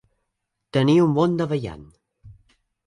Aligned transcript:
Tenir 0.79 0.95
un 1.03 1.13
bon 1.21 1.39
davallant. 1.43 1.87